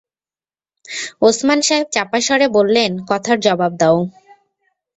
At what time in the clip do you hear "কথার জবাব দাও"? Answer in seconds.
3.09-3.97